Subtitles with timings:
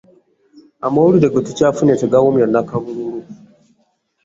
[0.85, 3.19] Amawulire ge tukyafunye tegawoomya nakabululu.